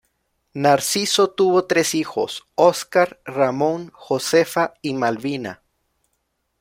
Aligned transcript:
Narciso 0.55 1.29
tuvo 1.29 1.65
tres 1.65 1.93
hijos, 1.93 2.45
Óscar 2.55 3.21
Ramón, 3.23 3.91
Josefa 3.93 4.73
y 4.81 4.95
Malvina. 4.95 5.61